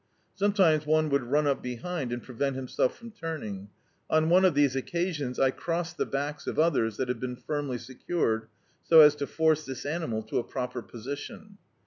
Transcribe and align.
Sometimes 0.33 0.87
one 0.87 1.09
would 1.09 1.25
run 1.25 1.45
up 1.45 1.61
behind, 1.61 2.11
and 2.11 2.23
prevent 2.23 2.55
himself 2.55 2.97
from 2.97 3.11
turning. 3.11 3.69
On 4.09 4.31
one 4.31 4.45
of 4.45 4.55
these 4.55 4.75
occasions, 4.75 5.39
I 5.39 5.51
crossed 5.51 5.97
the 5.97 6.07
backs 6.07 6.47
of 6.47 6.57
others, 6.57 6.97
that 6.97 7.07
had 7.07 7.19
been 7.19 7.37
fimily 7.37 7.79
secured, 7.79 8.47
so 8.83 9.01
as 9.01 9.13
to 9.17 9.27
force 9.27 9.63
this 9.63 9.85
animal 9.85 10.23
Co 10.23 10.37
a 10.39 10.43
proper 10.43 10.81
position. 10.81 11.59